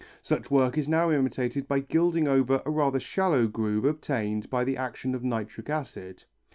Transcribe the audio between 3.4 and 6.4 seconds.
groove obtained by the action of nitric acid.